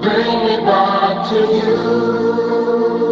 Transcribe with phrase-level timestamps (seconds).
[0.00, 3.09] Bring me back to you.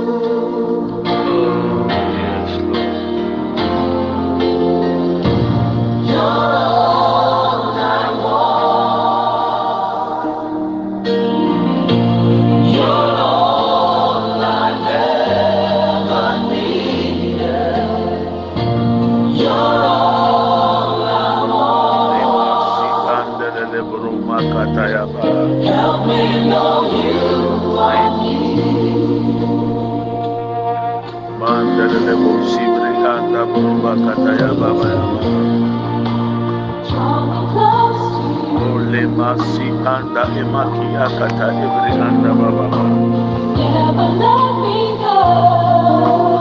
[39.29, 42.67] Masi anda emaki akata ibri anda baba.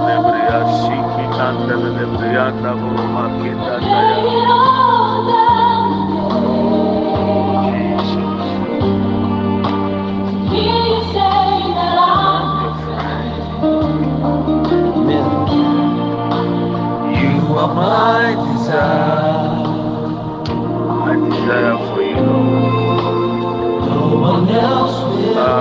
[0.07, 5.47] Lebri asiki anda lebri anda buruma kita Lay daya.
[17.19, 19.06] You are my desire.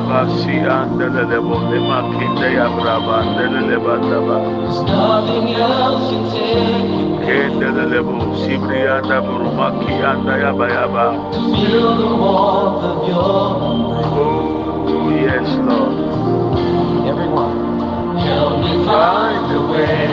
[0.01, 0.07] Will.
[0.07, 3.95] Abasi anda lebo emaki daya brava anda leba.
[4.01, 8.15] There's nothing else can take Kende lebo
[8.45, 11.07] sibri anda buruma ki anda yaba yaba.
[11.33, 13.47] to feel the warmth of your.
[14.19, 15.95] Oh yes, Lord.
[17.09, 20.09] Everyone, help me find a way.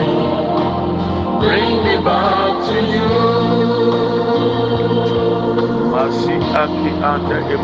[1.40, 3.10] Bring me back to you.
[5.92, 6.90] Masi aki
[7.54, 7.63] ibri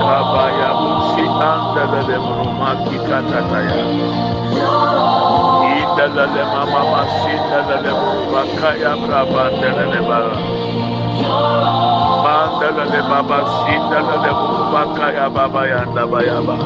[0.00, 3.78] Kabaya busi anda lebro maki katataya.
[4.52, 6.82] You're all Ida lele mama
[7.84, 10.36] lebro bakaya braba lele bara.
[11.20, 16.56] You're all Mandala le baba si lele lebro bakaya baba yanda bayaba.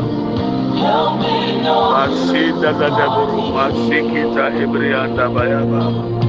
[0.78, 6.19] Help me know Masida da deburu masikita ibrianda bayaba.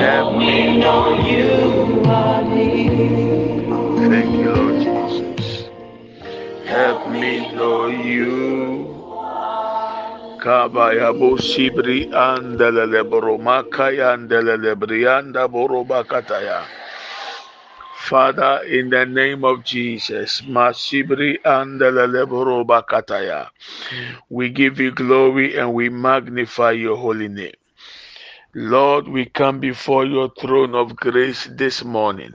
[0.00, 4.08] Help me know you are near.
[4.10, 5.70] Thank you, Lord Jesus.
[6.66, 9.06] Help me know you.
[10.42, 16.64] Kabaya bo sibri andele boro makaya andele brianda boro bakataya.
[18.08, 23.50] Father, in the name of Jesus, Masibri andele boro bakataya.
[24.30, 27.59] We give you glory and we magnify your holy name.
[28.54, 32.34] Lord, we come before your throne of grace this morning.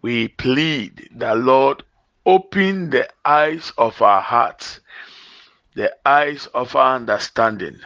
[0.00, 1.82] We plead that, Lord,
[2.24, 4.80] open the eyes of our hearts,
[5.74, 7.80] the eyes of our understanding,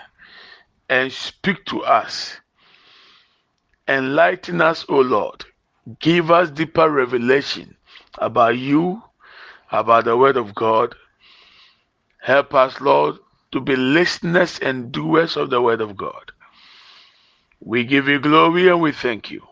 [0.89, 2.37] and speak to us.
[3.89, 5.45] Enlighten us, O Lord.
[5.99, 7.77] Give us deeper revelation
[8.19, 9.03] about you,
[9.73, 10.95] about the Word of God.
[12.21, 13.17] Help us, Lord,
[13.51, 16.31] to be listeners and doers of the Word of God.
[17.61, 19.43] We give you glory and we thank you.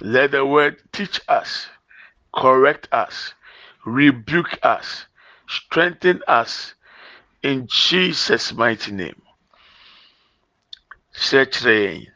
[0.00, 1.68] Let the Word teach us,
[2.34, 3.34] correct us,
[3.84, 5.06] rebuke us,
[5.46, 6.74] strengthen us
[7.42, 9.20] in Jesus' mighty name.
[11.14, 12.06] Yɛn.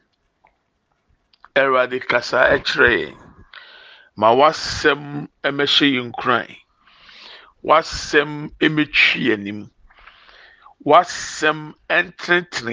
[1.55, 3.17] Awurade kasa kyerɛ yɛn.
[4.17, 6.57] Ma w'asɛm mmɛhyɛ yɛn nkuran.
[7.65, 8.51] W'asɛm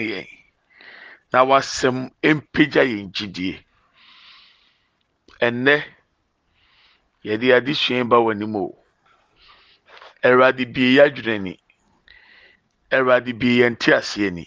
[0.09, 0.34] yɛn
[1.35, 1.97] na wasɛm
[2.35, 3.55] mpagya yɛn gyidie.
[5.45, 5.75] Ɛnnɛ
[7.27, 8.71] yɛde adesua ba w'anim o.
[10.23, 11.53] Awurade bie yɛ ni
[12.95, 14.45] awurade bie yɛn te aseɛ ni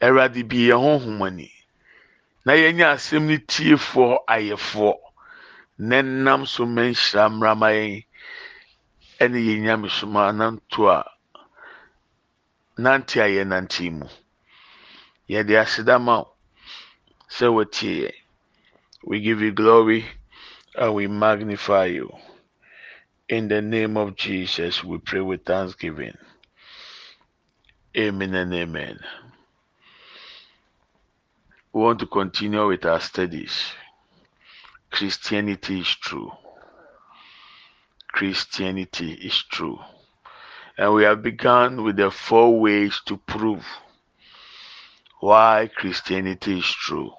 [0.00, 1.50] awurade bie yɛn honhom ani
[2.44, 4.94] na yɛnyɛ asɛm no tiefoɔ ayɛfoɔ.
[5.78, 8.04] Na nam so ma nhyira mmrama yɛn
[9.18, 11.02] ɛne yɛn nyamesoma nanto a
[12.78, 14.06] nante a yɛnante mu
[15.30, 16.32] yɛde aseda ma wo.
[17.36, 18.12] Sɛ wɔtie
[19.04, 20.04] we give you glory
[20.74, 22.10] and we magnify you.
[23.28, 26.16] In the name of jesus we pray with thanksgiving.
[27.96, 28.98] Amen and amen.
[31.72, 33.72] We want to continue with our studies.
[34.90, 36.32] Christianity is true.
[38.08, 39.78] Christianity is true.
[40.76, 43.64] And we have begun with the four ways to prove
[45.20, 47.12] why Christianity is true.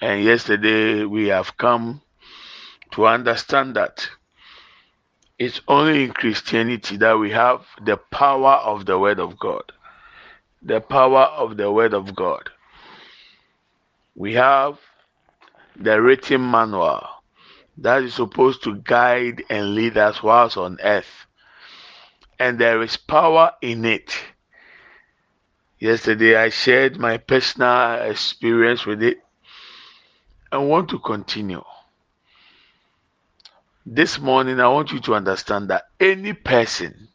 [0.00, 2.02] And yesterday we have come
[2.92, 4.08] to understand that
[5.38, 9.72] it's only in Christianity that we have the power of the Word of God.
[10.62, 12.50] The power of the Word of God.
[14.14, 14.78] We have
[15.76, 17.06] the written manual
[17.78, 21.24] that is supposed to guide and lead us whilst on earth
[22.38, 24.14] and there is power in it.
[25.78, 29.18] Yesterday, I shared my personal experience with it
[30.52, 31.62] and want to continue.
[33.84, 37.08] This morning, I want you to understand that any person,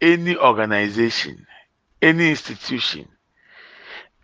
[0.00, 1.46] any organization,
[2.02, 3.08] any institution,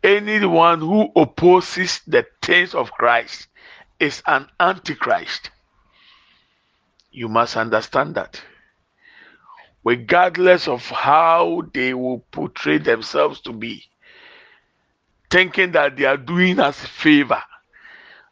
[0.02, 3.48] anyone who opposes the things of Christ
[4.00, 5.50] is an antichrist.
[7.12, 8.42] You must understand that
[9.84, 13.84] regardless of how they will portray themselves to be,
[15.30, 17.42] thinking that they are doing us a favor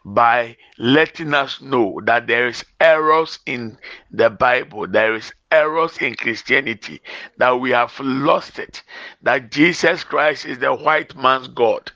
[0.05, 3.77] by letting us know that there is errors in
[4.11, 7.00] the bible there is errors in christianity
[7.37, 8.83] that we have lost it
[9.23, 11.91] that jesus christ is the white man's god.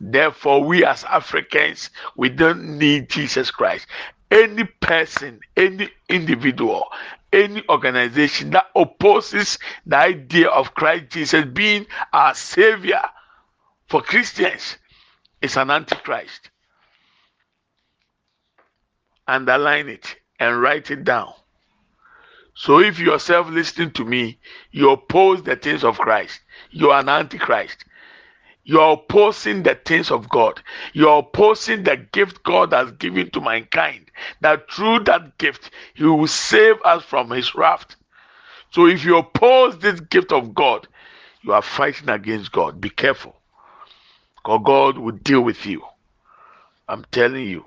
[0.00, 3.86] Therefore we as africans we don't need jesus christ.
[4.30, 6.86] Any person any individual
[7.32, 13.02] any organization that opposes the idea of Christ Jesus being our savior
[13.86, 14.76] for Christians
[15.42, 16.50] is an antichrist.
[19.26, 21.32] Underline it and write it down.
[22.54, 24.38] So if yourself listening to me,
[24.72, 26.40] you oppose the things of Christ,
[26.70, 27.84] you are an antichrist.
[28.68, 30.60] You're opposing the things of God.
[30.92, 34.10] You're opposing the gift God has given to mankind.
[34.42, 37.96] That through that gift, He will save us from His wrath.
[38.70, 40.86] So if you oppose this gift of God,
[41.40, 42.78] you are fighting against God.
[42.78, 43.36] Be careful.
[44.36, 45.82] Because God will deal with you.
[46.90, 47.64] I'm telling you.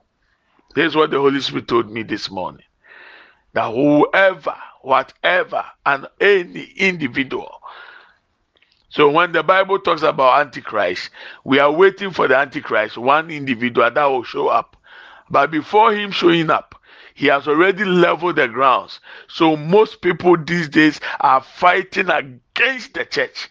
[0.75, 2.63] This is what the Holy Spirit told me this morning.
[3.53, 7.59] That whoever, whatever, and any individual
[8.91, 11.11] so when the Bible talks about Antichrist,
[11.45, 14.75] we are waiting for the Antichrist, one individual that will show up.
[15.29, 16.75] But before him showing up,
[17.13, 18.99] he has already leveled the grounds.
[19.29, 23.49] So most people these days are fighting against the church.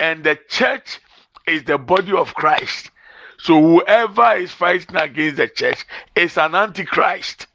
[0.00, 0.98] And the church
[1.46, 2.90] is the body of Christ.
[3.38, 7.46] So whoever is fighting against the church is an antichrist.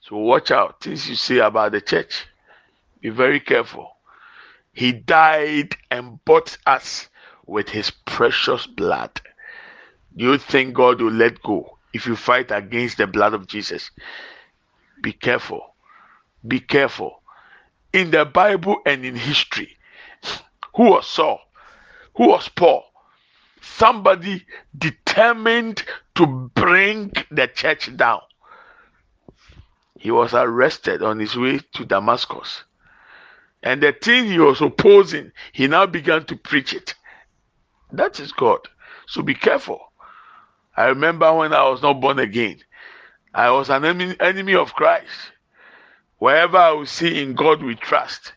[0.00, 2.27] So watch out things you say about the church.
[3.00, 3.90] Be very careful.
[4.72, 7.08] He died and bought us
[7.46, 9.20] with his precious blood.
[10.16, 13.90] Do you think God will let go if you fight against the blood of Jesus?
[15.02, 15.74] Be careful.
[16.46, 17.22] Be careful.
[17.92, 19.76] In the Bible and in history,
[20.74, 21.40] who was Saul?
[22.16, 22.84] Who was Paul?
[23.60, 24.44] Somebody
[24.76, 25.84] determined
[26.16, 28.20] to bring the church down.
[29.98, 32.64] He was arrested on his way to Damascus.
[33.62, 36.94] And the thing he was opposing, he now began to preach it.
[37.92, 38.60] That is God.
[39.06, 39.80] So be careful.
[40.76, 42.58] I remember when I was not born again,
[43.34, 45.32] I was an enemy, of Christ.
[46.18, 48.32] Wherever I will see in God we trust,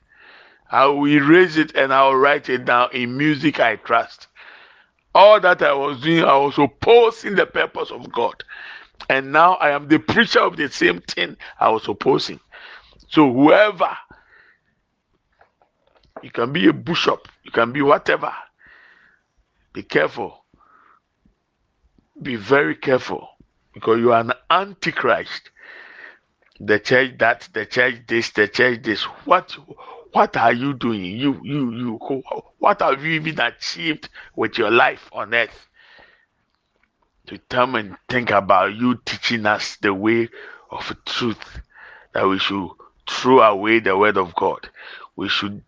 [0.69, 4.27] I will erase it and I will write it down in music I trust.
[5.13, 8.43] All that I was doing, I was opposing the purpose of God.
[9.09, 12.39] And now I am the preacher of the same thing I was opposing.
[13.09, 13.97] So whoever
[16.23, 17.27] you can be a bishop.
[17.43, 18.33] You can be whatever.
[19.73, 20.45] Be careful.
[22.21, 23.27] Be very careful
[23.73, 25.43] because you are an antichrist.
[26.59, 29.03] the church that, the church this, the church this.
[29.25, 29.57] What
[30.13, 31.03] what are you doing?
[31.05, 32.23] You you you
[32.59, 35.67] what have you even achieved with your life on earth?
[37.27, 40.29] To come and think about you teaching us the way
[40.71, 41.61] of truth
[42.13, 42.69] that we should
[43.09, 44.69] throw away the word of God.
[45.15, 45.63] We should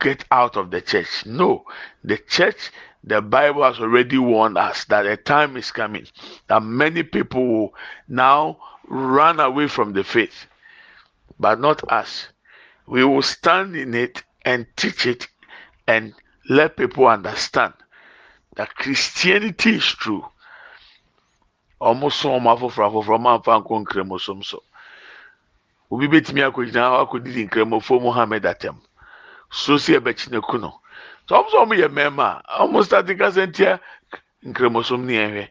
[0.00, 1.26] get out of the church.
[1.26, 1.64] No,
[2.04, 2.70] the church,
[3.04, 6.06] the Bible has already warned us that a time is coming
[6.48, 7.74] that many people will
[8.08, 10.46] now run away from the faith,
[11.38, 12.28] but not us.
[12.86, 15.28] We will stand in it and teach it
[15.86, 16.14] and
[16.48, 17.74] let people understand
[18.56, 20.24] that Christianity is true.
[21.80, 24.62] Almost so nkramosom so
[25.90, 28.80] obi betumi akɔgyina hɔ akɔdidi nkramofo muhammed atam
[29.50, 30.80] so si ɛbɛkyi ne ku no.
[31.28, 33.80] So ɔmo sɛ ɔmo yɛ mmarima a ɔmo start kasa ntia
[34.44, 35.48] nkramosom ne ɛhwɛ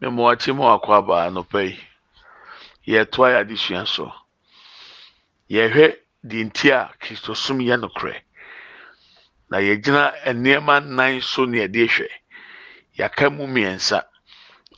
[0.00, 1.80] mmemmɔakye mu akɔ aba anɔpa yi.
[2.86, 4.12] Yɛtoa yɛ adesua so.
[5.50, 8.20] Yɛhwɛ deɛ nti a kristosom yɛ nokorɛ.
[9.50, 12.08] Na yɛgyina nneɛma nnan so ne yɛde hwɛ.
[12.98, 14.04] Yɛaka mu mmiɛnsa.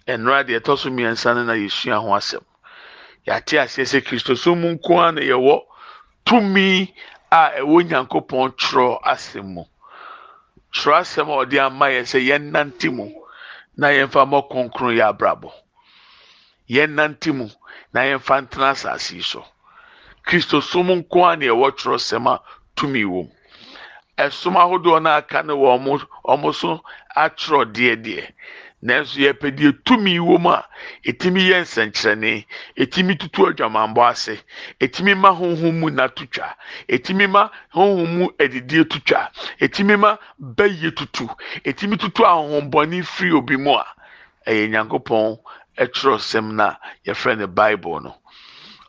[0.07, 2.45] Nnora deɛ ɛtɔ so mmiɛnsa no na yɛsua ho asɛm.
[3.26, 5.54] Yɛate aseɛ sɛ kristosom mu nko ara na yɛwɔ
[6.25, 6.95] tumi
[7.30, 9.64] a ɛwɔ nyankopɔn twerɛ asɛm mu.
[10.75, 13.06] Twerɛ asɛm a ɔde ama yɛ sɛ yɛnnante mu
[13.76, 15.50] na yɛmfa mmɔ kronkron yɛ abrabɔ.
[16.71, 17.49] Yɛnnante mu
[17.92, 19.45] na yɛmfa ntena asase yi so.
[20.26, 22.40] Kristosom nko ara na ɛwɔ twerɛsɛm a
[22.76, 23.30] tumi wɔ mu.
[24.18, 26.80] Ɛsom ahodoɔ no aka no wɔ ɔmo so
[27.16, 28.33] atwerɛ deɛdeɛ
[28.87, 30.64] nanso yɛpɛ deɛ tumi wɔ mu a
[31.09, 32.45] ɛtumi yɛ nsɛnkyerɛnne
[32.78, 34.35] ɛtumi tutu adwamanbɔ ase
[34.81, 36.55] ɛtumi ma honhom mu na to twa
[36.88, 41.26] ɛtumi ma honhom mu adidie to twa ɛtumi ma bɛyie tutu
[41.64, 43.87] ɛtumi tutu ahohombɔne firi obi mu a
[44.47, 45.38] ɛyɛ nyankopɔn
[45.78, 48.14] ɛtwerɛ sɛm no a yɛfrɛ no bible no.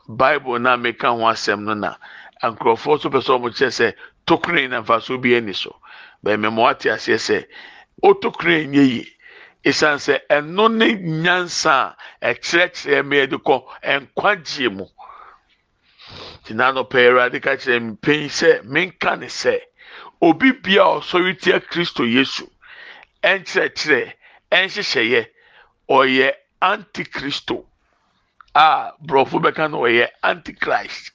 [0.07, 1.95] Bible no a meka ho asɛm no na
[2.43, 3.93] nkurɔfoɔ so pɛ sɛ kyerɛ sɛ
[4.25, 5.75] tokuro na mfaso bi ani so.
[6.23, 7.45] Bɛmɛ mo ate aseɛ sɛ
[8.03, 9.16] otokuro nyɛ yie
[9.63, 10.87] esan sɛ ɛno ne
[11.23, 14.85] nyansa a ɛkyerɛkyerɛ mi yɛde kɔ nkwagyeɛ mu.
[16.43, 19.17] Te n'anɔpɛ awurade ka kyerɛ mi panyin sɛ menka
[20.21, 21.01] obi bia a
[21.35, 22.49] tia kristo yesu
[23.23, 24.13] ɛnkyerɛkyerɛ
[24.51, 25.27] ɛnhyehyɛeɛ
[25.89, 27.65] ɔyɛ antikristo
[28.55, 31.11] a borɔfo bɛka no ɔyɛ antichrist.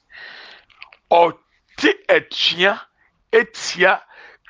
[1.11, 2.79] Ɔte atua
[3.31, 4.01] etia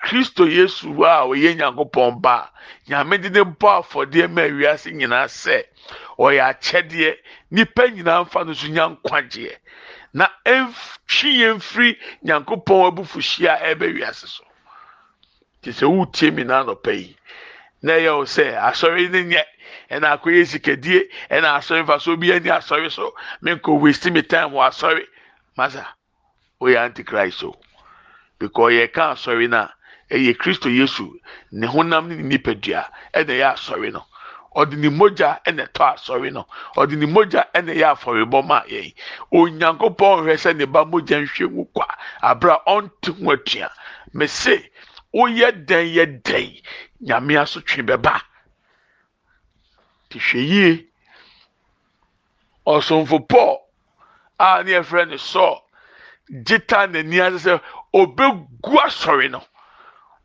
[0.03, 2.51] kristo yesu a ɔyɛ nyankopɔn ba.
[2.87, 5.63] Nyame de ne bɔ afɔdeɛ ma wiase nyinaa sɛ
[6.19, 7.17] ɔyɛ akyɛdeɛ.
[7.51, 9.55] Nipa nyinaa nfa no so nya nkwagyeɛ.
[10.13, 14.43] Na ɛntwi yɛn firi nyankopɔn abufuhyia a ɛbɛ wiase so.
[15.61, 17.15] Te sɛ wotie mi n'anɔpa yi
[17.81, 19.43] na ɛyɛ wo sɛ asɔre ne nyɛ.
[19.89, 23.15] Ɛna akɔyɛ sikadie ɛna asɔre mfaso bi ani asɔre so.
[23.41, 25.07] Menkɔ waste me time wɔ asɔre.
[25.57, 25.85] Masa
[26.59, 27.55] woyɛ antichrist o.
[28.37, 29.69] Because yɛka asɔre no
[30.09, 31.19] ɛyɛ kristo yesu.
[31.51, 34.05] Ne honam ne ne nipadua ɛna ɛyɛ asɔre no.
[34.55, 36.47] Ɔde ne mogya ɛna ɛtɔ asɔre no.
[36.77, 38.93] Ɔde ne mogya ɛna ɛyɛ afɔrebɔ ma yɛn.
[39.31, 41.87] Onyankopɔn hwɛ sɛ ne ba mogya nhwɛ mu kwa
[42.21, 43.71] abira ɔnte ho atua.
[44.13, 44.69] Mese
[45.13, 46.61] woyɛ dɛn yɛ dɛn?
[47.01, 48.21] Nyame asotwe bɛba.
[50.09, 50.87] Te hwɛ yie.
[52.67, 53.59] Ɔsomfo paul
[54.39, 55.61] a ne yɛfrɛ no sɔɔ
[56.45, 57.61] gyeta n'ani ase sɛ
[57.93, 59.41] obegu asɔre no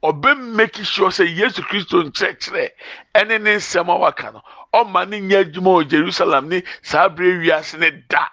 [0.02, 2.70] ɔbɛ make sure sɛ yesu kristo nkyerɛkyerɛ.
[3.14, 7.38] Ɛne ne nsɛm a waka no ɔma ne nyɛ adwuma wɔ jerusalem ne saa abere
[7.42, 8.28] wiase ne da.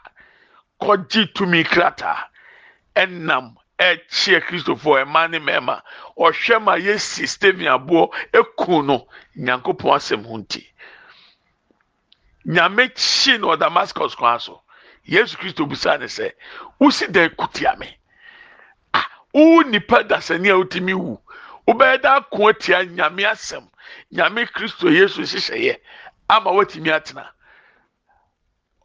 [0.81, 2.24] Kɔgye tumi krataa
[2.95, 5.81] ɛnam ɛkyia kristofoɔ ɛma ne mɛɛma
[6.17, 10.65] ɔhwɛ ma yɛsi stephen aboɔ eku no nyankopɔn asɛm ho nti.
[12.45, 14.62] Nyame kyi no wɔ damascus kwan so.
[15.07, 16.31] Yesu kristo busa ne sɛ
[16.79, 17.98] wosi dɛn kutia me?
[18.93, 21.19] Ah wo nipa dasani a wotumi wu
[21.67, 23.65] wobɛyɛ dɛ ako atia nyame asɛm.
[24.13, 25.79] Nyame kristo yesu hyehyɛeɛ
[26.29, 27.27] ama watumi atena.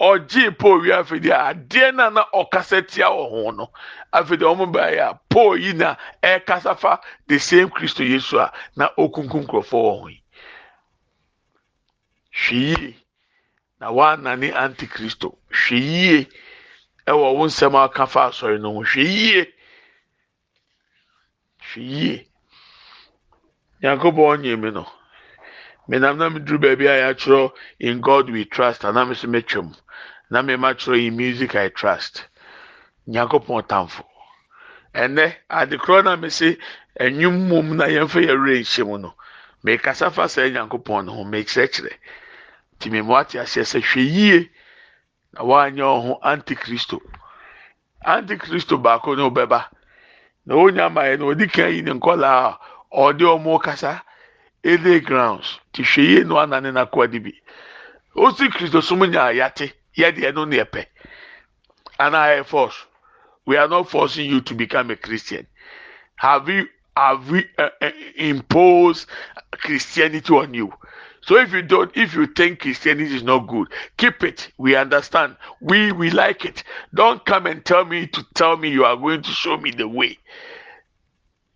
[0.01, 3.71] Ɔgyee paul wie afei deɛ adeɛ no a na ɔkasa tia wɔ ho no
[4.13, 8.53] afei deɛ ɔmo baeɛ a paul yi na ɛrekasa fa the same kristo yesu a
[8.77, 10.23] na okunkum nkurɔfoɔ wɔ ho yi.
[12.33, 12.95] Hwɛ
[13.81, 15.37] na woanane antikristo.
[15.51, 16.29] Hwɛ yie
[17.07, 18.81] ɛwɔ wo nsɛm a aka fa asɔre no ho.
[18.83, 19.05] Hwɛ
[21.77, 22.30] yie.
[23.83, 24.87] Nyankopɔn ɔnyɛ mi no.
[25.89, 29.75] Menam na meduru baabi a yɛatwerɛ in god we trust anaa me so metwam
[30.31, 32.27] na mema kyerɛ in music i trust.
[33.09, 34.05] Nyankopɔn tamfo
[34.95, 36.59] ɛnɛ ade korɔ na mese
[37.01, 39.15] ɛnwom mom na yɛmfa yɛwerɛ nhyɛ mu no
[39.65, 41.93] mekasa fa saa nyankopɔn no ho mekyerɛkyerɛ.
[42.77, 44.51] Nti mema wate aseɛ sɛ hwɛ yie
[45.33, 47.01] na wanyɛ ɔho antikristo.
[48.05, 49.65] Antikristo baako ne ɔbɛba
[50.45, 52.53] na onya mayɛ na odi kan yi ne nkɔlaa.
[52.55, 54.03] a ɔde ɔmo kasa
[54.65, 57.33] ele grounds ti hwɛ yie no anane na kɔɔ de bi.
[58.17, 60.87] Osi kristo som nya yate yɛ deɛ no ne ɛpɛ
[61.99, 62.87] ana ayɛ force
[63.47, 65.47] we are not forcing you to become a christian.
[66.17, 69.09] Have we have we uh, uh, imposed
[69.53, 70.73] christianity on you?
[71.23, 74.51] So if you don't if you think christianity is not good keep it.
[74.59, 75.37] We understand.
[75.61, 76.65] We we like it.
[76.93, 79.89] Don't come and tell me to tell me you are going to show me the
[79.89, 80.19] way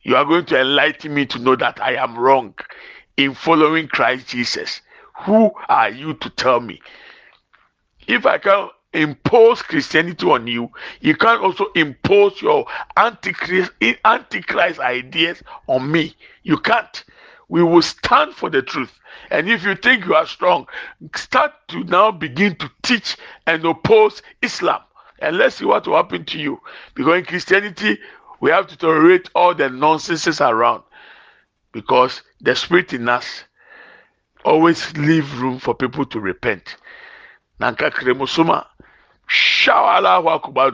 [0.05, 2.55] you are going to enlighten me to know that i am wrong
[3.17, 4.81] in following christ jesus.
[5.25, 6.81] Who are you to tell me?
[8.07, 10.71] If i can impose christianity on you
[11.01, 12.65] you can also impose your
[12.97, 13.73] antichrist
[14.05, 16.15] antichrist ideas on me.
[16.45, 17.05] You can't.
[17.49, 18.93] We will stand for the truth.
[19.31, 20.67] And if you think you are strong
[21.17, 24.81] start to now begin to teach and oppose islam.
[25.21, 26.61] And let's see what will happen to you.
[26.95, 27.99] Because in christianity
[28.45, 30.83] we have to tolerate all the nonsenses around
[31.73, 33.45] because the spirit in us
[34.45, 36.77] always leave room for people to repent.
[37.59, 38.67] Nanka kremusoma
[39.27, 40.73] hwaw alahu akubar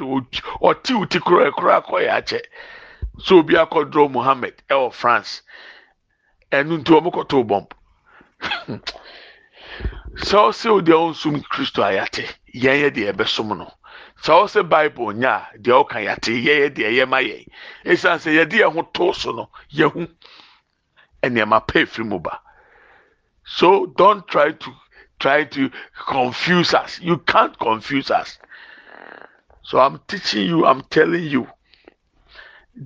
[0.60, 2.40] ɔte wo ti koro ɛkoro akɔyɛ akyɛ
[3.20, 5.42] so obi akɔdorɔ muhammed ɛwɔ france.
[6.50, 7.70] Ɛnu nti wɔn kɔtɔ bɔmp
[10.26, 13.72] sɛ ɔsɛ o deɛ ɔnsum kristo a yate yɛn yɛ deɛ ɛbɛsom no
[14.22, 17.18] sɛ ɔsɛ nya deɛ ɔka yate yɛ yɛ deɛ ma
[17.84, 20.08] esan sɛ yɛde yɛn ho to so no yɛho
[21.22, 22.40] ɛnneɛma pɛ efiri mu ba
[23.44, 24.70] so don't try to
[25.20, 26.98] try to confuse us.
[27.00, 28.38] You can't confuse us.
[29.62, 31.46] So I'm teaching you, I'm telling you,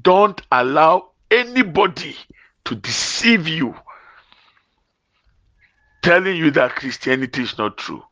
[0.03, 2.17] don't allow anybody
[2.65, 3.75] to deceive you,
[6.03, 8.03] telling you that Christianity is not true.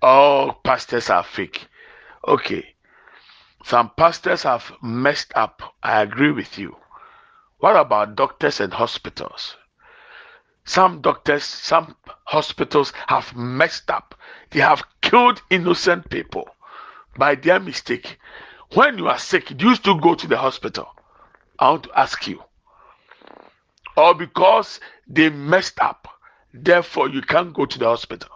[0.00, 1.66] All pastors are fake.
[2.26, 2.74] Okay.
[3.64, 5.62] Some pastors have messed up.
[5.82, 6.76] I agree with you.
[7.58, 9.56] What about doctors and hospitals?
[10.64, 14.14] Some doctors, some hospitals have messed up.
[14.50, 16.48] They have killed innocent people
[17.16, 18.18] by their mistake.
[18.74, 20.88] When you are sick, do you still go to the hospital?
[21.58, 22.42] I want to ask you.
[23.96, 26.08] Or because they messed up,
[26.54, 28.30] therefore you can't go to the hospital.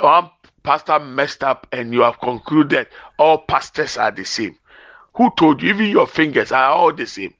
[0.00, 0.30] One
[0.64, 4.56] pastor messed up and you have concluded all pastors are the same.
[5.14, 5.68] Who told you?
[5.68, 7.34] Even your fingers are all the same.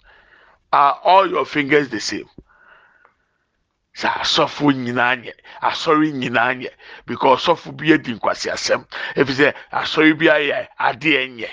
[0.73, 2.29] Are all your fingers the same?
[3.95, 5.33] sɛ asɔfo nyinaa nyɛ
[5.63, 6.71] asɔre nyinaa nyɛ
[7.07, 8.83] because ɔsɔfo bi adi nkwasi asɛm
[9.15, 11.51] efi sɛ asɔre bi ayɛ adeɛ nyɛ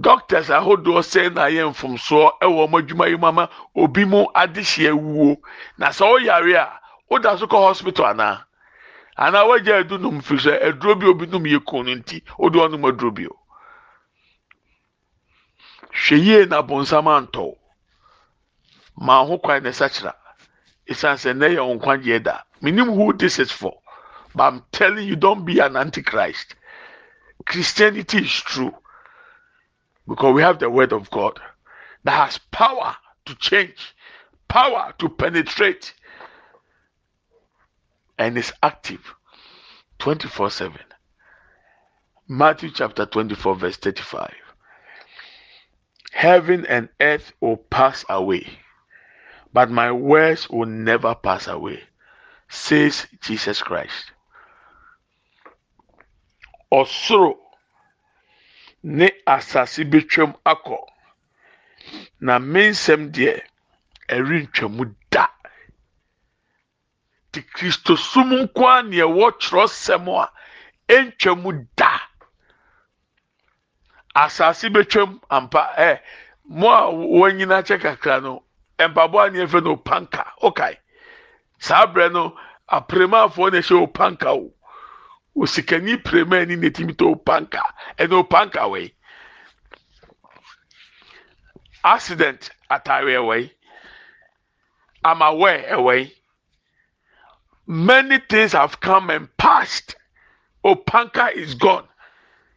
[0.00, 4.92] doctors ahodoɔ sɛ na ayɛ mfomsoɔ ɛwɔ wɔn adwuma yi mu ama obi mu adehyia
[4.96, 5.36] wuo
[5.76, 6.80] na sɛ ɔyare a
[7.12, 8.45] ɔda so kɔ hospital anaa
[9.16, 12.56] anaa wɔagya edu nom firi sɛ aduro bi obi nom yɛ kun no nti ɔde
[12.64, 13.36] ɔnom aduro bi o.
[15.92, 17.56] Hwɛ yie na bonsam antɔ
[18.96, 20.12] maa ho kwan na ɛsa kyerɛ.
[20.90, 22.42] ɛsiane sɛ nnɛ yɛ wo nkwagyeɛ da.
[22.62, 23.80] Menim who this is for
[24.34, 26.54] but i'm telling you don't be an antichrist.
[27.46, 28.74] Christianity is true
[30.06, 31.40] because we have the word of god
[32.04, 33.94] that has power to change
[34.48, 35.94] power to penetrate
[38.18, 39.14] and is active
[39.98, 40.78] 24 7
[42.28, 44.32] matthew chapter 24 verse 35
[46.12, 48.46] heaven and earth will pass away
[49.56, 51.80] but my words will never pass away,
[52.46, 54.12] says Jesus Christ.
[56.70, 57.38] Ɔsoro
[58.82, 60.76] ne asase betwam akɔ,
[62.20, 63.40] na me nsɛm deɛ
[64.10, 65.05] ɛrentwa da.
[67.36, 70.32] Ti Kristo sum nko a nea ɛwɔ twerɛsɛm a
[70.88, 72.00] ɛntwa mu da.
[74.16, 76.00] Asase betwam ampa ɛ
[76.48, 78.42] mo a wɔn nyinaa kyɛ kakra no
[78.78, 80.78] mpaboa ne yɛfrɛ no panka okay.
[81.58, 82.38] Saa berɛ no
[82.72, 84.54] apremafoɔ na ɛhyɛ opanka o.
[85.36, 87.60] Osikani prema ni na etimi to opanka
[87.98, 88.90] ɛna opanka wɔ
[91.84, 93.52] accident atare ɛwɔ yi
[95.04, 96.16] amawɛ ɛwɔ yi
[97.66, 99.96] many things have come and passed
[100.64, 101.86] opanka is gone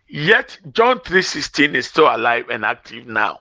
[0.08, 3.40] yet john 316 is still alive and active now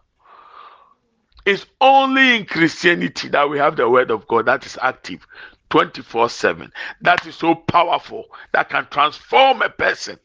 [1.49, 5.27] it's only in Christianity that we have the word of God that is active
[5.71, 6.71] 24 7.
[7.01, 10.19] That is so powerful that can transform a person.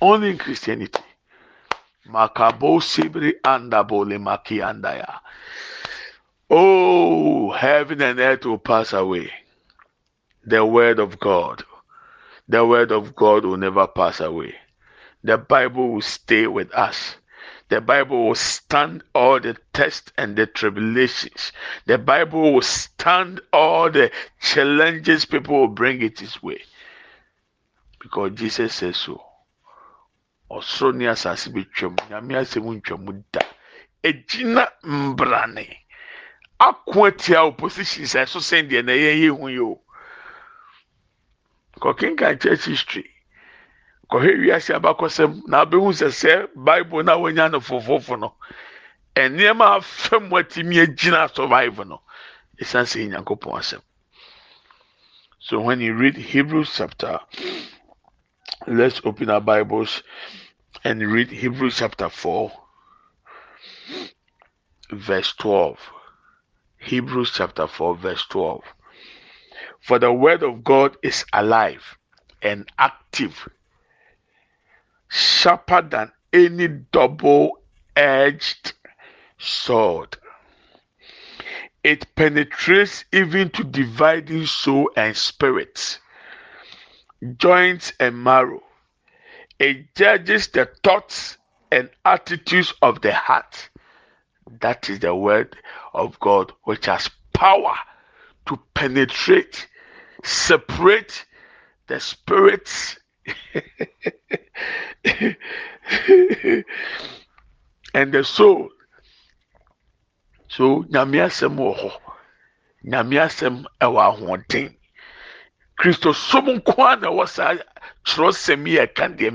[0.00, 1.02] Only in Christianity.
[2.08, 5.18] Makabo Sibri Andabole Maki Andaya.
[6.48, 9.30] Oh, heaven and earth will pass away.
[10.46, 11.64] The word of God,
[12.48, 14.54] The word of God will never pass away.
[15.24, 17.16] The Bible will stay with us.
[17.68, 21.50] The Bible will stand all the tests and the tribulations.
[21.86, 26.62] The Bible will stand all the challenges people will bring it its way.
[28.00, 29.20] Because Jesus says so.
[30.50, 33.40] ɔsoro ne asase betwam nyame asɛm ntwam da
[34.04, 35.66] egyina mbrane
[36.60, 39.80] ako atia opposition sɛ ɛso sɛn deɛ na ɛyɛ yɛ yi o
[41.80, 43.10] kɔkenkan church history.
[44.10, 48.34] Kɔhwɛ wiase abakɔsɛm na abɛhu sɛ sɛ bible na wɔnya no fofofo no
[49.16, 52.02] nneɛma afɛm watumi agyina survive no
[52.60, 53.82] ɛsiane sɛ nyankopɔn asɛm.
[55.40, 57.20] So when you read hebrews chapter
[58.66, 60.02] let's open our bibles
[60.84, 62.52] and read hebrews chapter 4
[64.90, 65.78] verse 12
[66.78, 68.62] hebrews chapter 4 verse 12
[69.86, 71.96] for the word of god is alive
[72.42, 73.48] and active
[75.08, 77.60] sharper than any double
[77.94, 78.72] edged
[79.38, 80.16] sword.
[81.84, 85.98] It penetrates even to dividing soul and spirit,
[87.36, 88.62] joints and marrow.
[89.58, 91.38] It judges the thoughts
[91.70, 93.70] and attitudes of the heart.
[94.60, 95.56] That is the word
[95.94, 97.74] of God, which has power
[98.46, 99.68] to penetrate,
[100.26, 101.24] separate
[101.86, 102.98] the spirits.
[107.94, 108.70] And the soul.
[110.48, 111.90] So nyame asɛm wɔ hɔ.
[112.84, 114.76] Nyame asɛm ɛwɔ ahoɔden.
[115.78, 117.60] Kristo som nko a na ɛwɔ saa yi
[118.78, 119.30] ɛka deɛ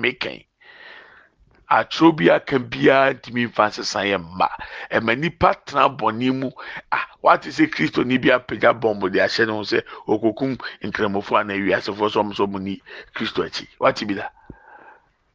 [1.71, 4.47] atwerɛ bi aka biara ntumi nfa nsesa yɛ mma.
[4.91, 6.49] Ɛma nipa tena bɔnne mu.
[6.91, 11.39] Ah wate sɛ kristo ni bi apagya bɔmbo de ahyɛ ne ho sɛ okokum nkramofo
[11.39, 12.81] a na wiasefoɔ sɛ ɔmo sɛ ɔmo ni
[13.15, 13.67] kristo akyi.
[13.79, 14.27] Wate bi da.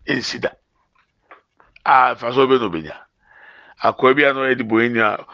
[0.06, 0.50] Nsi da.
[1.86, 2.96] A mfa so ɔbɛ na obenya?
[3.82, 5.24] Akɔrɔ bi a na ɔyɛ de bɔ enyi a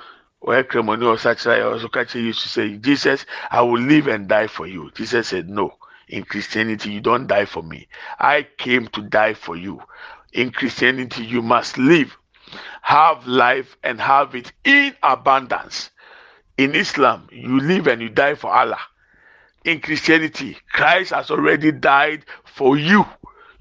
[0.46, 4.28] ɔyɛ kremoni ɔsa kyerɛ yɛ ɔso ka kyerɛ yesu sɛ jesus i will live and
[4.28, 4.90] die for you.
[4.94, 5.74] Jesus said no.
[6.08, 7.88] In christianity you don't die for me.
[8.20, 9.80] I came to die for you
[10.32, 12.16] in christianity you must live
[12.82, 15.90] have life and have it in abundance.
[16.58, 18.80] In islam you live and you die for allah.
[19.64, 23.06] In christianity christ has already died for you.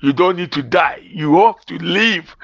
[0.01, 1.01] You don't need to die.
[1.03, 2.35] You have to live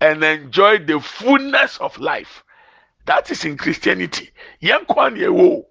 [0.00, 2.42] and enjoy the fullness of life.
[3.06, 4.30] That is in christianity.
[4.60, 5.66] Yɛn kwan yɛ wo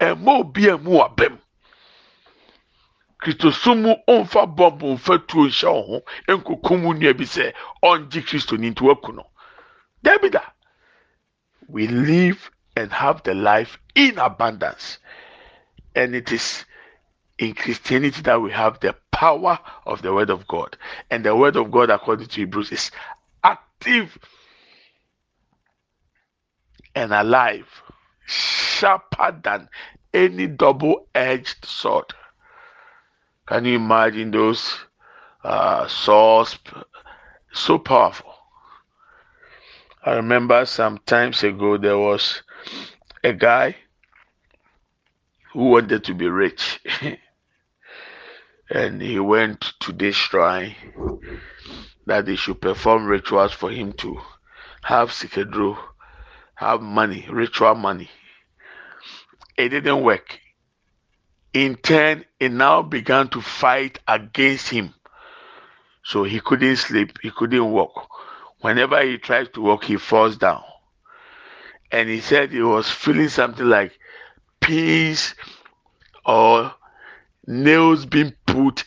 [0.00, 1.38] ɛmɛ obi a mu abɛm
[3.24, 8.84] kristosom tuo nhyɛ wɔn ho mu nua bi sɛ ɔngye kristo ni nti
[9.14, 9.24] no.
[11.66, 14.98] We live and have the life in abundance.
[15.94, 16.64] And it is
[17.38, 20.76] in christianity that we have the power of the word of god.
[21.10, 22.90] And the word of god according to hebrews is
[23.42, 24.18] active
[26.94, 27.66] and alive,
[28.26, 29.68] sharper than
[30.12, 32.12] any double edged sword.
[33.46, 34.74] Can you imagine those
[35.42, 35.86] uh?
[35.86, 38.34] So powerful.
[40.04, 42.42] I remember some times ago there was
[43.22, 43.76] a guy
[45.52, 46.80] who wanted to be rich.
[48.70, 50.74] and he went to this shrine
[52.06, 54.20] that they should perform rituals for him to
[54.82, 55.78] have sikadro,
[56.56, 58.10] have money, ritual money.
[59.56, 60.40] It didn't work.
[61.54, 64.92] In turn, it now began to fight against him.
[66.02, 68.08] So he couldn't sleep, he couldn't walk.
[68.60, 70.64] Whenever he tries to walk, he falls down.
[71.92, 73.92] And he said he was feeling something like
[74.60, 75.36] pins
[76.26, 76.74] or
[77.46, 78.84] nails being put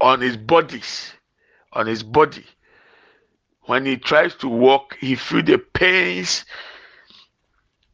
[0.00, 1.12] on his bodies,
[1.72, 2.44] on his body.
[3.62, 6.44] When he tries to walk, he feels the pains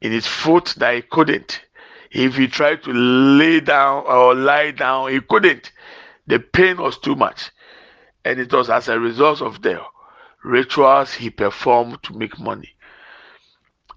[0.03, 1.63] in his foot that he couldn't.
[2.11, 5.73] If he tried to lay down or lie down, he couldn't.
[6.27, 7.51] The pain was too much.
[8.25, 9.81] And it was as a result of the
[10.45, 12.71] rituals he performed to make money.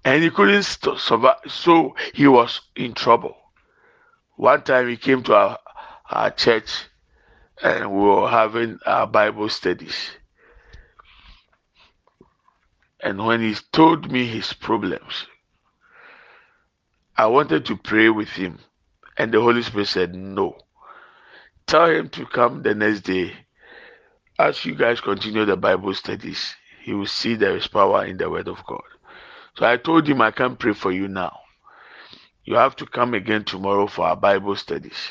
[0.04, 3.36] And he couldn't st- survive, so he was in trouble.
[4.36, 5.58] One time he came to our,
[6.10, 6.70] our church
[7.62, 10.10] and we were having our Bible studies.
[13.02, 15.26] And when he told me his problems,
[17.16, 18.60] I wanted to pray with him.
[19.18, 20.58] And the Holy Spirit said, No.
[21.66, 23.32] Tell him to come the next day.
[24.38, 28.30] As you guys continue the Bible studies, he will see there is power in the
[28.30, 28.82] Word of God.
[29.56, 31.38] So I told him, I can't pray for you now.
[32.44, 35.10] You have to come again tomorrow for our Bible studies.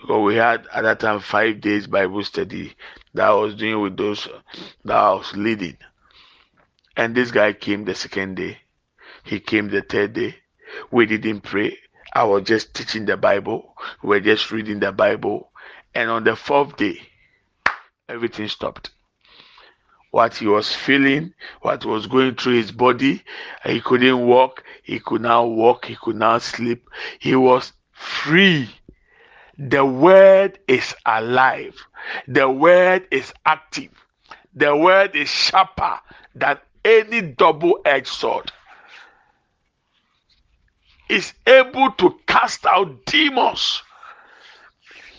[0.00, 2.74] because we had at that time five days Bible study
[3.14, 4.28] that I was doing with those
[4.84, 5.76] that I was leading.
[6.96, 8.58] And this guy came the second day.
[9.24, 10.36] He came the third day.
[10.90, 11.76] We didn't pray.
[12.12, 13.76] I was just teaching the Bible.
[14.02, 15.50] We were just reading the Bible.
[15.94, 17.00] And on the fourth day,
[18.08, 18.90] everything stopped.
[20.10, 23.22] What he was feeling, what was going through his body,
[23.64, 24.64] he couldn't walk.
[24.82, 25.84] He could now walk.
[25.84, 26.88] He could now sleep.
[27.20, 28.68] He was free.
[29.56, 31.76] The word is alive.
[32.26, 33.90] The word is active.
[34.54, 36.00] The word is sharper
[36.34, 38.50] than any double edged sword.
[41.10, 43.82] Is able to cast out demons.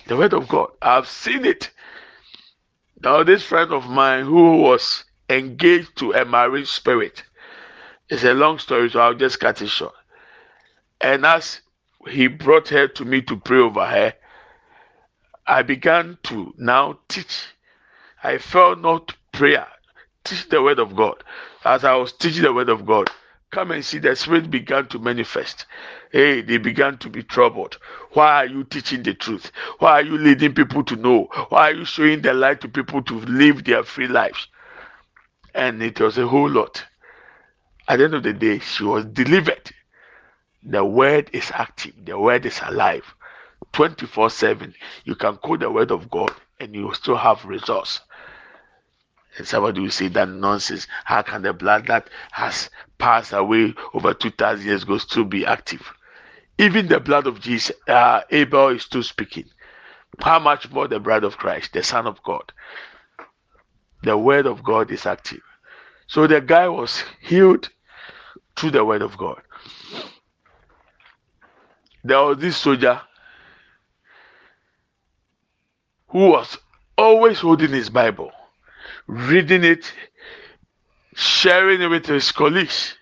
[0.08, 0.70] The word of God.
[0.82, 1.70] I've seen it.
[3.04, 7.24] Now, this friend of mine who was engaged to a marriage spirit.
[8.10, 9.94] It's a long story, so I'll just cut it short.
[11.02, 11.60] And as
[12.08, 14.14] he brought her to me to pray over her,
[15.46, 17.48] I began to now teach.
[18.24, 19.68] I felt not prayer,
[20.24, 21.22] teach the word of God.
[21.66, 23.10] As I was teaching the word of God,
[23.52, 25.66] come and see the spirit began to manifest.
[26.12, 27.78] Hey, they began to be troubled.
[28.14, 29.52] Why are you teaching the truth?
[29.80, 31.30] Why are you leading people to know?
[31.50, 34.48] Why are you showing the light to people to live their free lives?
[35.54, 36.84] And it was a whole lot.
[37.88, 39.72] At the end of the day, she was delivered.
[40.64, 43.04] The word is active, the word is alive.
[43.74, 44.74] 24 7.
[45.06, 48.02] You can quote the word of God and you still have results.
[49.38, 50.88] And somebody will say that nonsense.
[51.06, 55.82] How can the blood that has passed away over 2,000 years ago still be active?
[56.58, 59.46] Even the blood of Jesus, uh, Abel is still speaking.
[60.20, 62.52] How much more the blood of Christ, the Son of God?
[64.04, 65.42] The word of God is active.
[66.08, 67.70] So the guy was healed
[68.56, 69.42] through the word of God.
[72.04, 73.02] There was this soldier
[76.10, 76.58] who was
[76.98, 78.32] always holding his Bible,
[79.12, 79.94] reading it,
[81.14, 82.96] sharing it with his colleagues.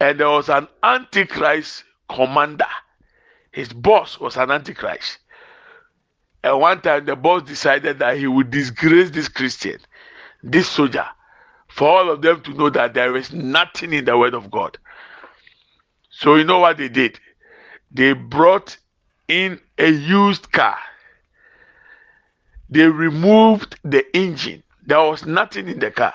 [0.00, 2.66] And there was an antichrist commander.
[3.52, 5.18] His boss was an antichrist.
[6.42, 9.78] And one time the boss decided that he would disgrace this Christian,
[10.42, 11.06] this soldier,
[11.68, 14.78] for all of them to know that there is nothing in the word of God.
[16.10, 17.18] So you know what they did?
[17.90, 18.76] They brought
[19.28, 20.78] in a used car
[22.68, 24.62] they removed the engine.
[24.88, 26.14] There was nothing in the car.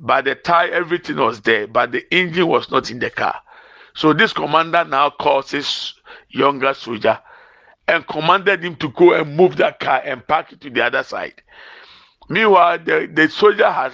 [0.00, 3.40] But the tire, everything was there, but the engine was not in the car.
[3.94, 5.94] So this commander now calls his
[6.28, 7.20] younger soldier
[7.86, 11.04] and commanded him to go and move that car and park it to the other
[11.04, 11.40] side.
[12.28, 13.92] Meanwhile, the, the soldier has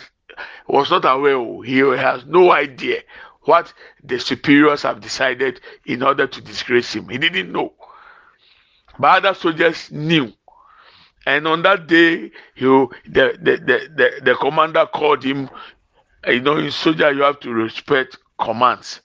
[0.67, 1.37] was not aware.
[1.37, 3.03] Oh, he has no idea
[3.43, 7.11] what the superiors have decided in order to disgrace him.
[7.11, 7.75] He didn't know.
[8.99, 10.33] But other soldiers knew.
[11.27, 15.49] And on that day, you the, the, the, the, the commander called him.
[16.27, 19.01] You know, in soldier, you have to respect commands.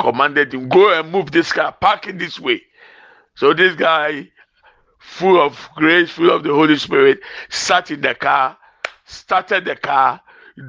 [0.00, 2.62] Commanded him, go and move this car, park it this way.
[3.34, 4.28] So this guy,
[4.98, 8.56] full of grace, full of the Holy Spirit, sat in the car,
[9.06, 10.20] started the car,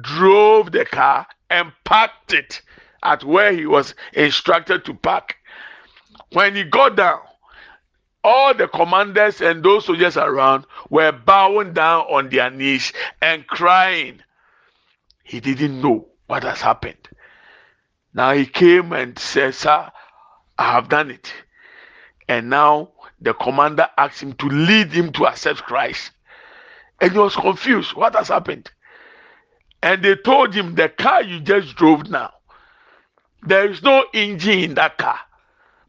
[0.02, 2.62] drove the car, and parked it
[3.02, 5.36] at where he was instructed to park.
[6.32, 7.20] When he got down,
[8.22, 14.22] all the commanders and those soldiers around were bowing down on their knees and crying.
[15.24, 17.08] He didn't know what has happened.
[18.12, 19.90] Now he came and said, Sir,
[20.58, 21.32] I have done it.
[22.28, 26.10] And now the commander asked him to lead him to accept Christ.
[27.00, 27.94] And he was confused.
[27.94, 28.70] What has happened?
[29.82, 32.32] And they told him, The car you just drove now,
[33.42, 35.18] there is no engine in that car.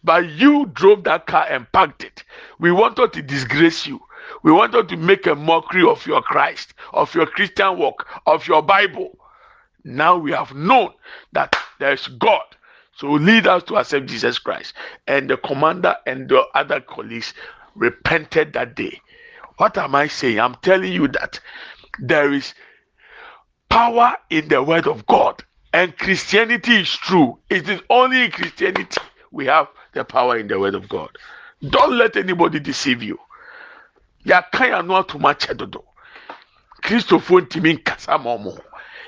[0.04, 2.24] But you drove that car and parked it.
[2.60, 4.02] We wanted to disgrace you.
[4.44, 8.62] We wanted to make a mockery of your Christ, of your Christian work, of your
[8.62, 9.18] Bible.
[9.84, 10.94] Now we have known
[11.34, 12.44] that there is God.
[12.96, 14.74] So lead us to accept Jesus Christ.
[15.08, 17.34] And the commander and the other colleagues
[17.76, 19.02] repented that day.
[19.58, 20.40] What am I saying?
[20.40, 21.40] I'm telling you that
[22.00, 22.54] there is
[23.70, 25.44] power in the word of God.
[25.74, 27.38] And Christianity is true.
[27.50, 29.00] It is only in Christianity
[29.32, 31.10] we have the power in the word of God.
[31.67, 33.19] Don't let anybody deceive you.
[34.25, 35.84] yɛaka yɛn ano ato mu akyɛ dodo
[36.84, 38.58] kristofoɔ ntumi nkasa ma ɔmo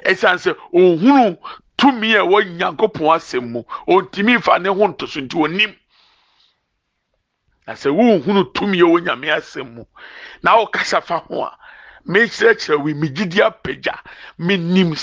[0.05, 1.37] ɛsiane sɛ ohunu
[1.77, 3.63] tumi a ɛwɔ nyankopɔn asɛm mu.
[3.87, 5.75] Ontumi nfa ne ho ntoso nti onim.
[7.67, 9.83] Na sɛ wohunu tumi a ɛwɔ nyame asɛm mu.
[10.43, 11.57] Na ɔkasa fa ho a
[12.07, 13.99] mekyerɛkyerɛ wo megidi apagya.
[14.39, 14.95] Menim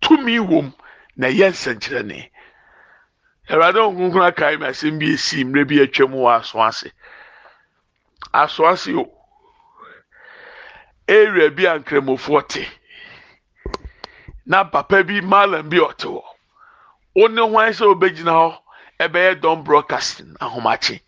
[0.00, 0.72] tumi wɔ
[1.16, 2.30] na ɛyɛ nsɛnkyerɛnne
[3.48, 6.92] awurade nkonkron akae me asɛm bi esi mmerɛ bi atwa mu wɔ aso ase
[8.34, 9.04] asoase o.
[11.08, 12.68] Area bi a nkramofoɔ te.
[14.46, 16.22] Na papa bi malam bi ɔte hɔ.
[17.14, 18.58] Wo ne hwan sɛ wobɛgyina hɔ
[19.00, 21.00] ɛbɛyɛ dɔm broadcasting ahomakye.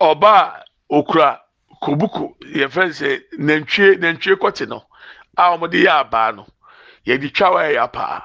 [0.00, 1.40] Ɔba a okura
[1.82, 4.84] kobuku yɛfrɛ sɛ nantwie nantwie kɔte no
[5.38, 6.46] a wɔde yɛ abaa no.
[7.06, 8.22] Yɛde twa wa yɛ paa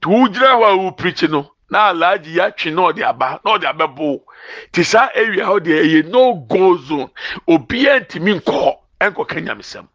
[0.00, 4.24] to wogyina hɔ a wopirikyi no na alagye yɛatwe na ɔde aba na ɔde abɛbo
[4.72, 7.10] te saa area hɔ deɛ ɛyɛ no go zone.
[7.46, 9.88] Obiara ntumi nkɔ hɔ nyamesɛm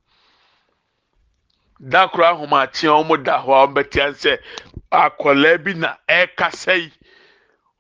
[1.80, 4.40] da koro ahomakye a wɔn da hɔ a wɔbɛte sɛ
[4.92, 6.92] akwadaa bi na ɛrekasa yi.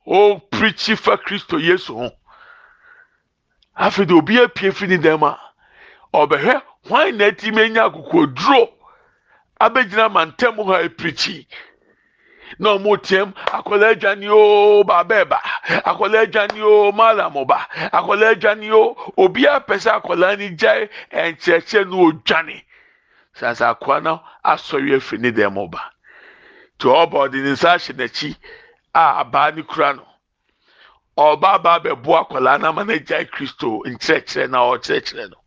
[0.07, 2.11] Ɔpirikyi fa kristo yesu ho.
[3.77, 5.39] Afei de obi apue fi ne dɛm a
[6.13, 8.73] ɔbɛhwɛ hwan na ti menya akokoduro
[9.61, 11.47] abɛgyina mantam hɔ apirikyi
[12.59, 13.27] na ọmụ tiem
[13.57, 15.37] akọla ẹja ni o baba ẹba
[15.89, 17.59] akọla ẹja ni o malamu ba
[17.97, 18.27] akọla
[19.23, 20.71] obi apẹsẹ akọla ni gya
[21.21, 21.81] ẹnkyẹkyẹ
[22.47, 22.57] ni
[23.39, 24.13] sasa akọla no
[24.51, 25.81] asọrọ efiri ne dẹm ọba
[26.79, 28.35] tí ọba ọdị ne nsa ahyɛ
[29.01, 29.89] a abaa ne kura
[31.17, 32.95] ọba abaa bɛbu akọla n'ama ne
[33.33, 35.37] kristo nkyerɛkyerɛ na ɔkyerɛkyerɛ no.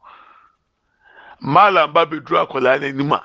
[1.41, 3.21] Malam ba bɛduru akọla n'anim a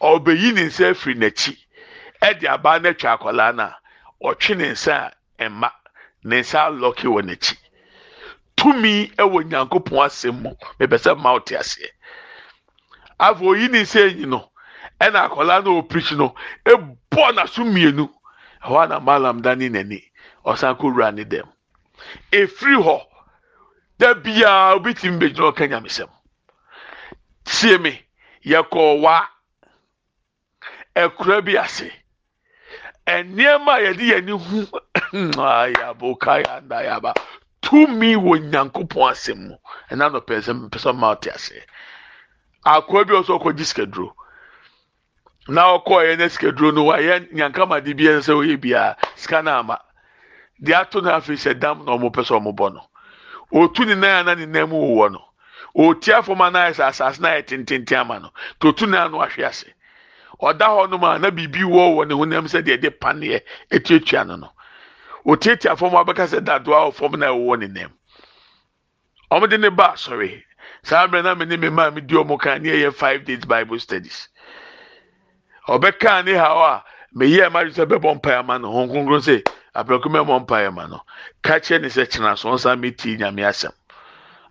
[0.00, 1.52] ɔbɛyi ne nsa efiri n'akyi.
[2.20, 3.66] Ɛde abaa no atwa akwadaa no
[4.28, 5.70] ɔtwe ne nsa a
[6.24, 7.56] ne nsa alɔke wɔ n'akyi.
[8.56, 10.50] Tumi ɛwɔ nyankopɔn asɛm mu.
[10.78, 11.88] Mepɛ mma ɔte aseɛ.
[13.18, 14.50] Afɔ oyi ne nsa enyi no
[15.00, 18.08] ɛna akwadaa no ɔpirikyi no ebɔ n'aso mmienu.
[18.64, 20.00] Ɛhɔ na malam dani n'ani.
[20.44, 21.48] Ɔsan kɔ wura ne dɛm.
[22.32, 23.00] Efiri hɔ
[23.98, 26.10] dabiaa obi ti mi bɛgyina ɔka nyamesɛm.
[27.44, 28.04] Tie me
[28.44, 29.26] yɛkɔɔ waa
[30.94, 31.90] ɛkura bi ase.
[33.24, 34.58] Nneɛma a yɛde yɛn hu
[35.42, 37.14] ayabo kaya ndayaba
[37.62, 39.54] tumi wɔ nyankopɔn asɛm mu
[39.90, 41.58] ɛna no pɛ sɛ mpɛ sɛ ɔma ɔte ase.
[42.66, 44.12] Akɔa bi ɔsɔ ɔkɔ gyi sikaduro.
[45.48, 49.78] Na ɔkɔɔ yɛ ne sikaduro no wayɛ nyankamade bi sɛ ɔyɛ biara sika no ama.
[50.62, 52.82] Deɛ ato no afei sɛ dam na ɔmo pɛ sɛ ɔmo bɔ no.
[53.52, 55.24] Otu ne nan ana ne nan mu wɔ no.
[55.74, 58.30] Oti afɔm ana ayɛ sɛ asase na ayɛ tententen ama no.
[58.60, 59.64] Totu nan ano ahwe ase
[60.40, 64.26] ɔda hɔ nom a na biribi wɔ wɔ ne honam sɛ deɛ ɛde paneɛ etuatua
[64.26, 64.50] no no.
[65.26, 67.92] Otietia fam abɛka sɛ dadoa wɔ fam na ɛwɔ ne nam.
[69.30, 70.42] Wɔn de ne ba asɔre.
[70.82, 73.44] Saa abirɛ na me ne me maa mi di wɔn kan ne yɛ five days
[73.44, 74.28] bible studies.
[75.68, 76.84] Ɔbɛka ne ha a
[77.18, 78.72] meyɛ ɛma sɛ bɛbɔ mpaeɛ ama no.
[78.72, 81.02] Wɔn kronkron sɛ abirɛko mɛbɔ mpaeɛ ama no.
[81.44, 83.72] Kakyɛ ne sɛ kyerɛ so nsa ti nyame asɛm.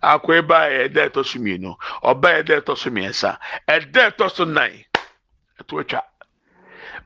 [0.02, 1.74] Akɔ eba yɛ ɛda ɛtɔ so mmienu
[2.04, 4.70] ɔba ɛda ɛtɔ so mmiɛnsa ɛda ɛtɔ so nan
[5.60, 6.02] ɛto atwa.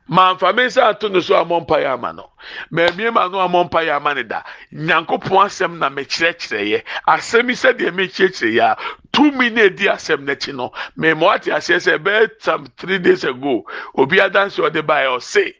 [0.08, 2.30] Manfa mi nsa ato ne so amɔ mpaeɛ ama no.
[2.72, 4.42] Mɛmie ma no amɔ mpaeɛ ama ne da.
[4.72, 8.76] Nyankopɔn asɛm na mɛkyerɛkyerɛ yɛ asɛm yi sɛdeɛ mɛkyerɛkyerɛ yɛ a
[9.12, 13.64] tumi na edi asɛm n'akyi no mɛmɔ ate aseɛ sɛ bɛyɛ some three days ago
[13.96, 15.54] obi adansi ɔde ba yɛ ɔse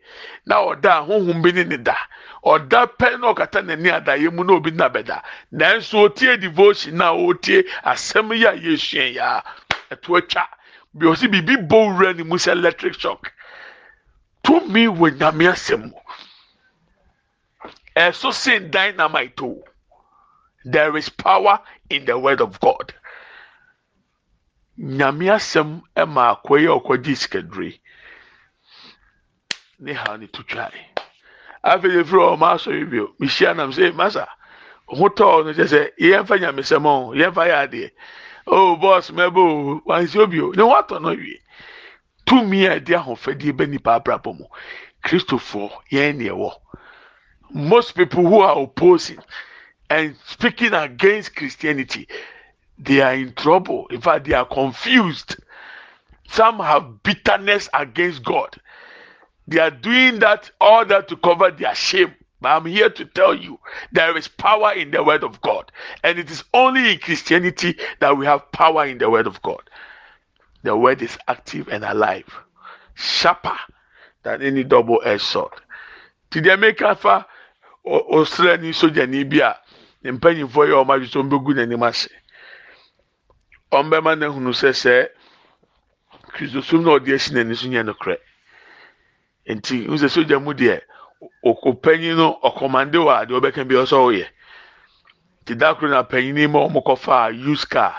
[0.46, 1.96] na ɔda ahohom bi ne ne da.
[2.44, 5.22] Ɔda pɛ na ɔkata n'ani adaeɛ mu na obi na bɛda.
[5.54, 9.42] Nanso otie devotion na otie asɛm yi a yɛsua yɛ a
[9.96, 10.46] ɛto atwa
[10.94, 13.33] bi ɔsi biribi bɔ wura ne mu sɛ electric shock.
[14.44, 15.92] Tumi wɔ nyame asɛm
[17.96, 19.62] ɛso sen dynamite o.
[20.64, 22.94] There is power in the word of god.
[24.78, 27.78] Nyame asɛm ɛma akɔyɛ ɔkɔgye sikadure
[29.78, 30.72] ne ha ne to twae
[31.64, 34.26] afei de firi ɔmo asɔre bio mehyia nam sɛ masa
[34.87, 37.90] ho tɔɔ no kyɛ sɛ yɛmfa nyamesɛm o yɛmfa yɛ adeɛ
[38.46, 41.40] Oh, o bɔs mɛbɛ o wansi obi o ne ho atɔ no wie
[42.26, 44.46] tumi a ɛde ahofadie bɛ nipa abrabɔ mu
[45.04, 46.52] kristofoɔ yɛn ne ɛwɔ
[47.50, 49.18] most people who are opposing
[49.90, 52.09] and speaking against christianity
[52.78, 53.86] they are in trouble.
[53.90, 55.36] In fact they are confused.
[56.28, 58.61] Some have bitterness against god.
[59.47, 62.14] They are doing that all that to cover their shame
[62.45, 63.59] but i'm here to tell you
[63.92, 65.72] there is power in the word of god
[66.05, 69.62] and it is only in christianity that we have power in the word of god
[70.64, 72.26] the word is active and alive,
[72.95, 73.57] sharper
[74.22, 75.53] than any double-edged sword.
[76.30, 77.26] Ti deɛ meka fa
[77.86, 79.61] ɔsrani sogyani bi a
[80.03, 82.09] ne mpanyinfoɔ yɛ ɔmo adwesɛ ɔmo bɛgu n'anim ase.
[83.72, 85.09] Ɔmo bɛma n'ehunu sɛ sɛ
[86.32, 88.16] kristosom na ɔde esi n'ani so nyɛ nokorɛ.
[89.47, 90.80] Nti n sɛ sogya mu deɛ
[91.45, 94.27] ɔpanyin no ɔkɔmande wɔ a deɛ ɔbɛka bi ɔsɔ ɔyɛ.
[95.45, 97.95] Ti dakoro na panyin mu a ɔmo kɔfa used car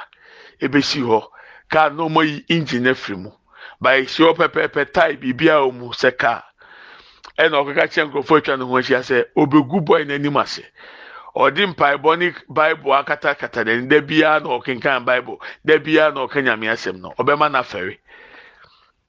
[0.62, 1.24] ebesi hɔ.
[1.70, 3.32] kaa na ɔmo yi engine afiri mu
[3.82, 6.44] bayi si hɔ pɛpɛɛpɛ tae biribi a ɔmo sɛ kaa
[7.38, 10.64] ɛna ɔkeka kyerɛ nkurɔfoɔ atwa ne ho ahyia sɛ obegu bɔyɛ n'anim ase
[11.36, 16.40] ɔde mpaebɔ ne bible akatakata n'ani da biara na ɔkenkan bible da biara na ɔka
[16.44, 17.98] nyame asɛm no ɔbɛma n'afɛre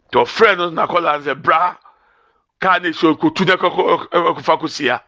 [0.09, 1.77] nti ɔfrɛ no n'akɔla sɛ bra
[2.61, 5.01] kaa ne so kotu ne kɔkɔ ɛkɔfa kɔsia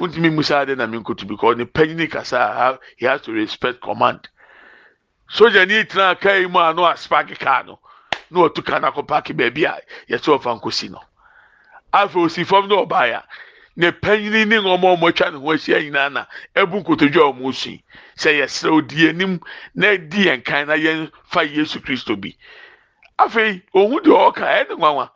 [0.00, 4.28] ntumi musa ade na mi nkotu because ne panyin kasa he has to respect command.
[5.30, 7.78] Soja ni tena kaa yi mu a no aspark kaa no
[8.30, 11.00] na ɔtu kaa na akɔ paaki baabi a yɛsɛ ɔfa nkosi no.
[11.92, 13.22] Afei osi fam na ɔbaaya
[13.76, 17.54] ne panyin ne nneɛma a wɔatwa ne ho ahyia nyinaa na ebu nkotodwe a wɔn
[17.54, 17.82] si
[18.16, 19.40] sɛ yɛsrɛ odi anim
[19.74, 22.36] na di yɛn kan na yɛn fa yesu kristo bi.
[23.18, 25.10] Afei ohun deɛ ɔka ɛyɛ ne nwanwa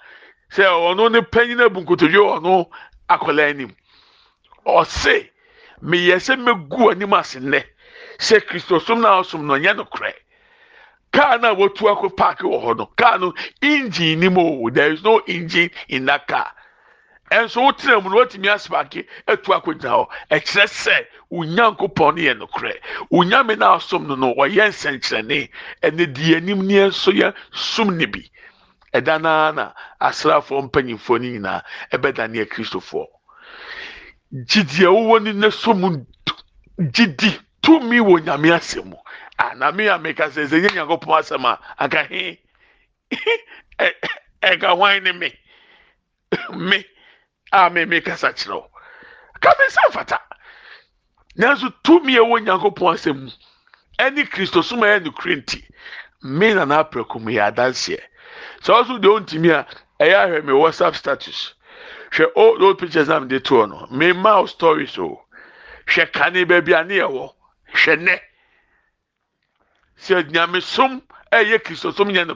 [0.55, 2.69] sɛ ɔno ne panyin ebu nkotodwe ɔno
[3.09, 3.73] akɔla anim.
[4.67, 5.31] Ɔse
[5.83, 7.65] meyɛ sɛ megu anim ase nnɛ.
[8.19, 10.13] Sɛ kristo som na ɔsom no ɔnyɛ no korɛ
[11.13, 13.33] kaa no a wɔtu akɔ paaki wɔ hɔ no kaa no
[13.63, 14.69] engine ni o.
[14.71, 16.53] There is no engine in that car.
[17.31, 20.09] Ɛnso wotena mu no watumi aspaaki atu akɔ gyina hɔ.
[20.31, 22.77] Ɛkyerɛ sɛ onyankopɔn no yɛ no korɛ
[23.11, 25.49] onyame na asom no no ɔyɛ nsɛnkyerɛnne.
[25.83, 28.29] Ɛne di anim ne nso yɛ som ne bi
[28.95, 31.63] ɛda naa na asraafoɔ mpanyinfoɔ no nyinaa
[31.93, 33.07] ɛbɛda ne yɛ kristofoɔ.
[34.33, 36.05] Gyidi a wɔwɔ ne na so mu
[36.79, 38.97] gyidi tumi wɔ nyame asɛm mu.
[39.39, 42.41] A na me a meka sɛ sɛ nyɛ nyankopɔn asɛm a anka he?
[44.43, 45.39] Ɛka hwan ne me?
[46.57, 46.85] Me?
[47.53, 48.71] A me me kasa kyerɛ wo.
[49.41, 50.19] Ka me nsa mfata.
[51.39, 53.31] Nanso tumi ɛwɔ nyankopɔn asɛm mu
[53.99, 55.65] ɛne kristo som a ɛyɛ nokure nti
[56.23, 58.01] me na n'aprɛko mu yɛ adanseɛ.
[58.63, 59.67] Sɛ ɔso deɛ ɔntumi a
[60.05, 61.55] ɛyɛ ahwɛ me whatsapp status.
[62.13, 65.25] Hwɛ old old pictures na mede toɔ no me wo stories o
[65.87, 66.45] hwɛ kane a
[66.85, 66.99] ne.
[66.99, 67.35] Yɛwɔ
[67.75, 68.21] hwɛ nɛ
[69.99, 72.35] sɛ nyamesom ɛyɛ kristosom nyɛ no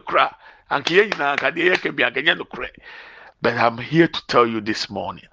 [0.70, 2.66] nyinaa no
[3.42, 5.28] but i'm here to tell you this morning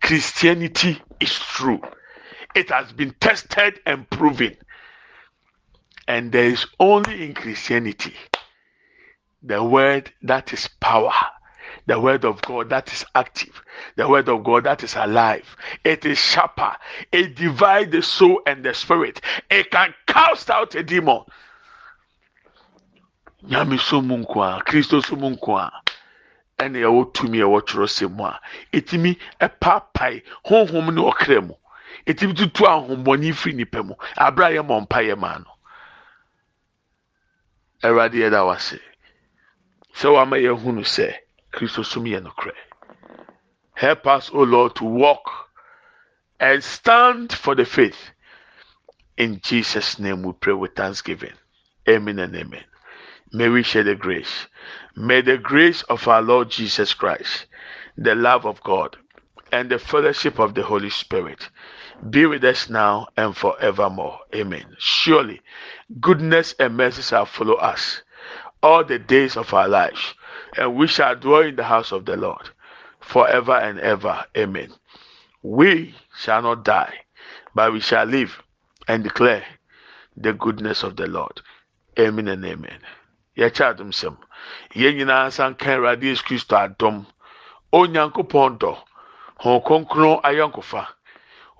[0.00, 1.80] christianity is true.
[2.54, 4.56] It has been tested and proven.
[6.06, 8.14] And there is only in christianity
[9.42, 11.12] the word that is power
[11.88, 13.62] the word of God that is active,
[13.96, 15.56] the word of God that is alive.
[15.84, 16.76] It is sharper.
[17.10, 19.22] It divides the soul and the spirit.
[19.50, 21.22] It can cast out a demon.
[23.46, 25.72] Nyame so mu nko a, Kristo so mu nko a,
[26.58, 28.40] ɛna ɛwɔ tumi a ɛwɔ twerɛsɛm mu a,
[28.72, 31.54] etimi ɛpaapae honhom ne ɔkra mu.
[32.06, 33.94] Etimi tutu ahombɔne firi nipa mu.
[34.18, 35.50] Abra yɛ mɔ mpa yɛ maa no.
[37.82, 38.78] Awurade yɛ da wase.
[39.94, 41.14] Sɛ wama yɛ hunu sɛ,
[41.52, 42.54] Kristo som yɛ nokorɛ.
[43.74, 45.30] Help us, O Lord, to walk
[46.40, 48.10] and stand for the faith.
[49.16, 51.34] In Jesus' name we pray with thanksgiving.
[51.88, 52.64] Amen and amen.
[53.32, 54.46] May we share the grace.
[54.96, 57.46] May the grace of our Lord Jesus Christ,
[57.96, 58.96] the love of God,
[59.52, 61.48] and the fellowship of the Holy Spirit
[62.10, 64.18] be with us now and forevermore.
[64.34, 64.76] Amen.
[64.78, 65.40] Surely,
[66.00, 68.02] goodness and mercy shall follow us
[68.62, 70.14] all the days of our lives,
[70.56, 72.50] and we shall dwell in the house of the Lord
[73.00, 74.24] forever and ever.
[74.36, 74.72] Amen.
[75.42, 76.94] We shall not die,
[77.54, 78.42] but we shall live
[78.86, 79.44] and declare
[80.16, 81.40] the goodness of the Lord.
[81.98, 82.80] Amen and amen.
[83.36, 84.16] Yɛkyɛ adom sɛm.
[84.74, 87.06] Yɛn nyinaa nsa nka Awurade Yesu Kristo adom.
[87.72, 88.72] Onyankopɔn dɔ.
[89.40, 90.86] Hɔn kronkron ayɔnkofa.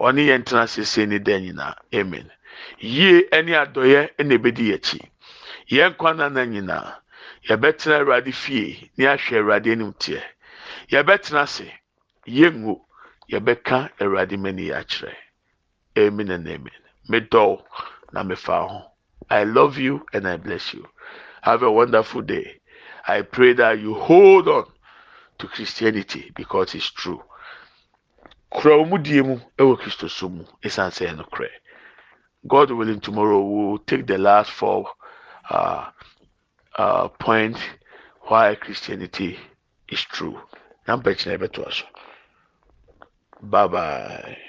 [0.01, 1.75] Ɔne yɛn tena sese ne nyinaa.
[1.95, 2.31] Amen.
[2.79, 5.01] Yie ne adɔyɛ na ebedi yɛn akyi.
[5.71, 6.97] Yɛn kwan nana nyinaa.
[7.49, 10.23] Yɛbɛtena Awurade fie ne ahwɛ Awurade anim teɛ.
[10.91, 11.69] Yɛbɛtena ase.
[12.27, 12.81] Yɛngu.
[13.31, 15.15] Yɛbɛka Awurade mani akyerɛ.
[15.99, 16.81] Amen and amen.
[17.09, 17.63] Medɔw
[18.13, 18.91] na mefa ho.
[19.31, 20.89] I love you and I bless you.
[21.43, 22.61] Have a wonderful day.
[23.07, 24.67] I pray that you hold on
[25.39, 27.23] to Christianity because it's true.
[28.51, 31.51] Kura mu die mu ɛwɔ Kristo mu esan sɛ ɛno korɛ.
[32.47, 34.89] God willing, tomorrow we will take the last four
[35.51, 35.91] uh,
[36.77, 37.61] uh, points
[38.29, 39.39] why Christianity
[39.89, 40.39] is true.
[40.87, 41.87] Na mpɛkyerɛ ɛbɛto aso.
[43.43, 44.48] Bye bye.